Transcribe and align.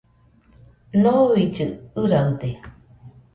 Noillɨɨ 1.01 1.65
ɨraɨde 2.01 2.49